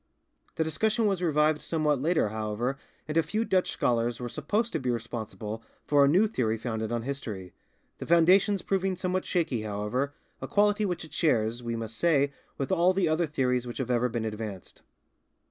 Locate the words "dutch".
3.45-3.69